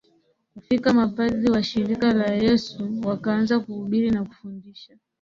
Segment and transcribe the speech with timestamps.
[0.55, 4.93] kufika Mapadri wa Shirika la Yesu wakaanza kuhubiri na kufundisha